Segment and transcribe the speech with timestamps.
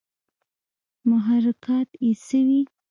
[1.09, 2.61] محرکات ئې څۀ وي